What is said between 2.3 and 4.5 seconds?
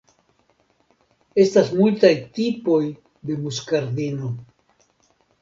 tipoj de muskardino.